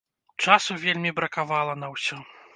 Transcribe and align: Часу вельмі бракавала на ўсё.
Часу 0.45 0.77
вельмі 0.85 1.11
бракавала 1.21 1.79
на 1.85 1.93
ўсё. 1.95 2.21